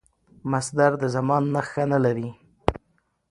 مصدر 0.51 0.91
د 1.01 1.03
زمان 1.15 1.43
نخښه 1.53 1.83
نه 1.91 1.97
لري. 2.05 2.29